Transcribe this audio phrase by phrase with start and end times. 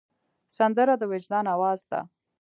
[0.57, 1.99] سندره د وجدان آواز ده